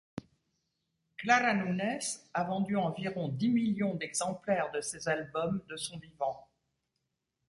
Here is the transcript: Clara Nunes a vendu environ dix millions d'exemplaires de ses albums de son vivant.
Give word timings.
Clara 1.19 1.53
Nunes 1.53 2.01
a 2.33 2.43
vendu 2.43 2.75
environ 2.75 3.29
dix 3.29 3.49
millions 3.49 3.93
d'exemplaires 3.93 4.71
de 4.71 4.81
ses 4.81 5.07
albums 5.07 5.61
de 5.69 5.75
son 5.77 5.99
vivant. 5.99 6.47